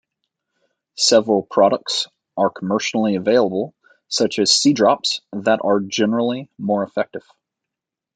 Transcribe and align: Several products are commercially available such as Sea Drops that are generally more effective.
Several 0.97 1.43
products 1.43 2.07
are 2.35 2.49
commercially 2.49 3.17
available 3.17 3.75
such 4.07 4.39
as 4.39 4.51
Sea 4.51 4.73
Drops 4.73 5.21
that 5.31 5.59
are 5.63 5.79
generally 5.79 6.49
more 6.57 6.81
effective. 6.81 7.21